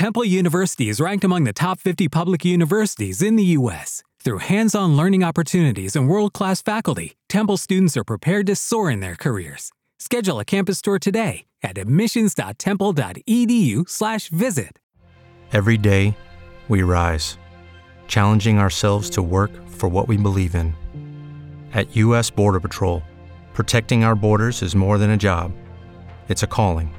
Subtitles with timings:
[0.00, 4.02] Temple University is ranked among the top 50 public universities in the U.S.
[4.24, 8.90] Through hands on learning opportunities and world class faculty, Temple students are prepared to soar
[8.90, 9.72] in their careers.
[9.98, 14.78] Schedule a campus tour today at admissions.temple.edu/slash visit.
[15.52, 16.16] Every day,
[16.70, 17.36] we rise,
[18.08, 20.74] challenging ourselves to work for what we believe in.
[21.74, 22.30] At U.S.
[22.30, 23.02] Border Patrol,
[23.52, 25.52] protecting our borders is more than a job,
[26.30, 26.90] it's a calling.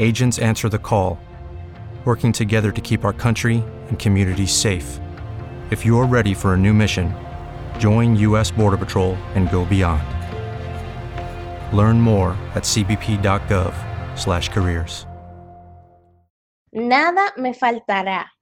[0.00, 1.20] Agents answer the call,
[2.08, 4.98] working together to keep our country and communities safe.
[5.70, 7.12] If you're ready for a new mission,
[7.78, 8.50] join U.S.
[8.50, 10.02] Border Patrol and go beyond.
[11.76, 15.04] Learn more at cbp.gov/careers.
[16.72, 18.32] Nada me faltará.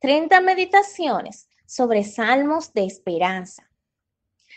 [0.00, 3.68] 30 meditaciones sobre salmos de esperanza.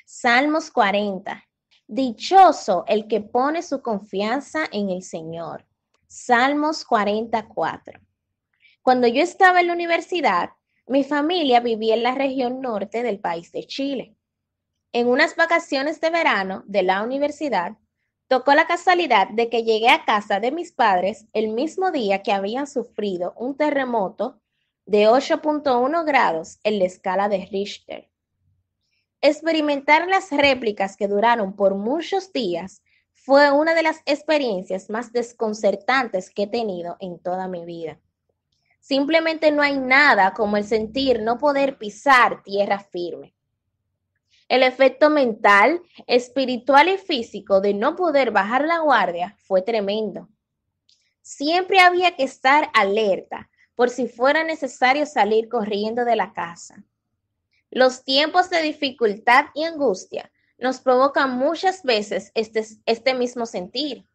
[0.06, 1.44] Salmos 40.
[1.88, 5.66] Dichoso el que pone su confianza en el Señor.
[6.08, 8.05] Salmos 44.
[8.86, 10.52] Cuando yo estaba en la universidad,
[10.86, 14.16] mi familia vivía en la región norte del país de Chile.
[14.94, 17.80] En unas vacaciones de verano de la universidad,
[18.28, 22.32] tocó la casualidad de que llegué a casa de mis padres el mismo día que
[22.32, 24.40] habían sufrido un terremoto
[24.86, 28.12] de 8.1 grados en la escala de Richter.
[29.20, 32.84] Experimentar las réplicas que duraron por muchos días
[33.14, 38.00] fue una de las experiencias más desconcertantes que he tenido en toda mi vida.
[38.86, 43.34] Simplemente no hay nada como el sentir no poder pisar tierra firme.
[44.48, 50.30] El efecto mental, espiritual y físico de no poder bajar la guardia fue tremendo.
[51.24, 56.84] Siempre había que estar alerta por si fuera necesario salir corriendo de la casa.
[57.72, 64.06] Los tiempos de dificultad y angustia nos provocan muchas veces este, este mismo sentir.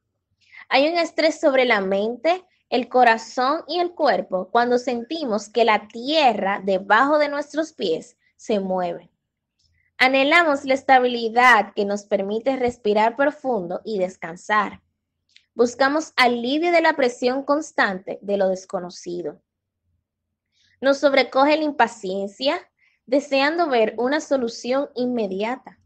[0.68, 5.88] Hay un estrés sobre la mente, el corazón y el cuerpo cuando sentimos que la
[5.88, 9.10] tierra debajo de nuestros pies se mueve.
[9.98, 14.80] Anhelamos la estabilidad que nos permite respirar profundo y descansar.
[15.52, 19.42] Buscamos alivio de la presión constante de lo desconocido.
[20.80, 22.70] Nos sobrecoge la impaciencia,
[23.04, 25.78] deseando ver una solución inmediata.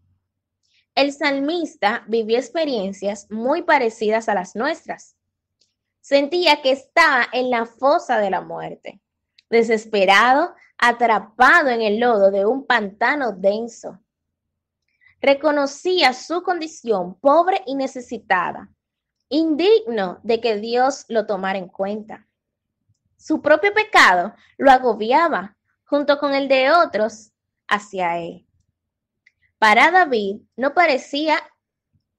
[0.95, 5.17] El salmista vivió experiencias muy parecidas a las nuestras
[6.05, 9.01] Sentía que estaba en la fosa de la muerte,
[9.49, 13.99] desesperado, atrapado en el lodo de un pantano denso.
[15.23, 18.69] Reconocía su condición pobre y necesitada,
[19.31, 22.27] indigno de que Dios lo tomara en cuenta.
[23.17, 25.57] Su propio pecado lo agobiaba
[25.87, 27.33] junto con el de otros
[27.67, 28.47] hacia él.
[29.59, 31.39] Para David no parecía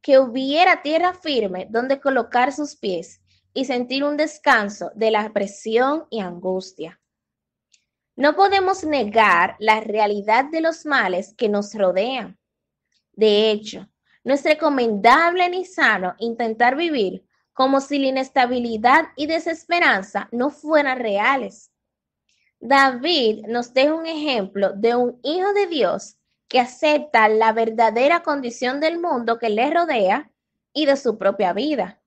[0.01, 3.21] que hubiera tierra firme donde colocar sus pies
[3.55, 6.99] y sentir un descanso de la presión y angustia.
[8.17, 12.37] No podemos negar la realidad de los males que nos rodean.
[13.13, 13.87] De hecho,
[14.25, 20.99] no es recomendable ni sano intentar vivir como si la inestabilidad y desesperanza no fueran
[20.99, 21.71] reales.
[22.59, 26.17] David nos deja un ejemplo de un hijo de Dios
[26.49, 30.29] que acepta la verdadera condición del mundo que le rodea
[30.73, 32.01] y de su propia vida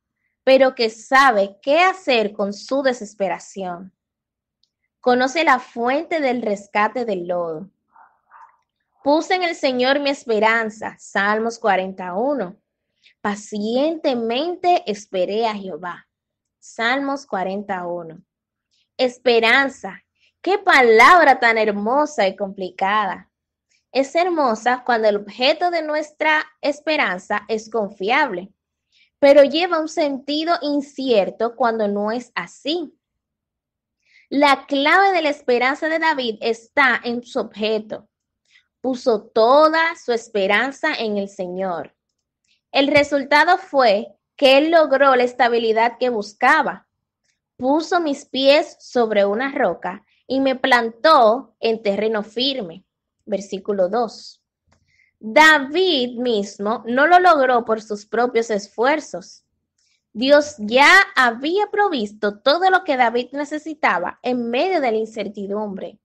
[0.48, 3.92] pero que sabe qué hacer con su desesperación.
[4.98, 7.68] Conoce la fuente del rescate del lodo.
[9.04, 12.56] Puse en el Señor mi esperanza, Salmos 41.
[13.20, 16.08] Pacientemente esperé a Jehová,
[16.58, 18.18] Salmos 41.
[18.96, 20.02] Esperanza,
[20.40, 23.30] qué palabra tan hermosa y complicada.
[23.92, 28.50] Es hermosa cuando el objeto de nuestra esperanza es confiable
[29.18, 32.94] pero lleva un sentido incierto cuando no es así.
[34.28, 38.08] La clave de la esperanza de David está en su objeto.
[38.80, 41.96] Puso toda su esperanza en el Señor.
[42.70, 46.86] El resultado fue que él logró la estabilidad que buscaba.
[47.56, 52.84] Puso mis pies sobre una roca y me plantó en terreno firme.
[53.24, 54.42] Versículo 2.
[55.20, 59.44] David mismo no lo logró por sus propios esfuerzos.
[60.12, 65.98] Dios ya había provisto todo lo que David necesitaba en medio de la incertidumbre.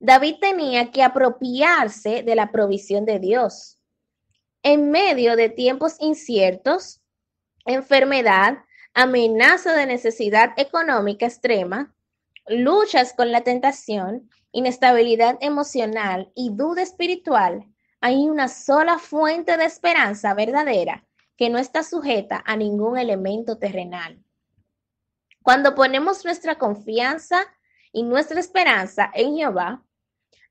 [0.00, 3.78] David tenía que apropiarse de la provisión de Dios.
[4.62, 7.00] En medio de tiempos inciertos,
[7.66, 8.58] enfermedad,
[8.94, 11.94] amenaza de necesidad económica extrema,
[12.46, 17.69] luchas con la tentación, inestabilidad emocional y duda espiritual,
[18.00, 21.06] hay una sola fuente de esperanza verdadera
[21.36, 24.22] que no está sujeta a ningún elemento terrenal.
[25.42, 27.46] Cuando ponemos nuestra confianza
[27.92, 29.82] y nuestra esperanza en Jehová,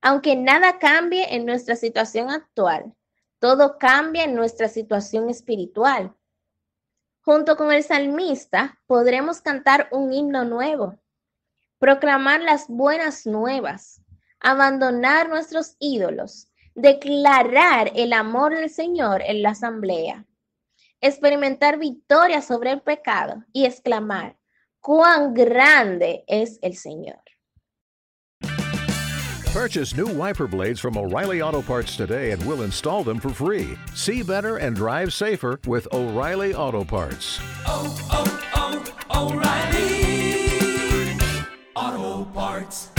[0.01, 2.93] aunque nada cambie en nuestra situación actual,
[3.39, 6.15] todo cambia en nuestra situación espiritual.
[7.21, 10.99] Junto con el salmista podremos cantar un himno nuevo,
[11.77, 14.01] proclamar las buenas nuevas,
[14.39, 20.25] abandonar nuestros ídolos, declarar el amor del Señor en la asamblea,
[21.01, 24.37] experimentar victoria sobre el pecado y exclamar,
[24.79, 27.21] cuán grande es el Señor.
[29.51, 33.75] Purchase new wiper blades from O'Reilly Auto Parts today and we'll install them for free.
[33.95, 37.39] See better and drive safer with O'Reilly Auto Parts.
[37.65, 39.89] Oh, oh, oh, O'Reilly
[41.75, 42.91] Auto Parts.